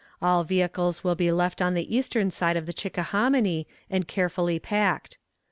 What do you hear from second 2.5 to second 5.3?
of the Chickahominy, and carefully packed.